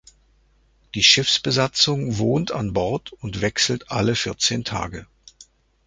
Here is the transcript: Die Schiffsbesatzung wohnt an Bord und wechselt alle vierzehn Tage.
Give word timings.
Die 0.95 1.03
Schiffsbesatzung 1.03 2.17
wohnt 2.17 2.51
an 2.51 2.73
Bord 2.73 3.11
und 3.13 3.41
wechselt 3.41 3.91
alle 3.91 4.15
vierzehn 4.15 4.63
Tage. 4.63 5.05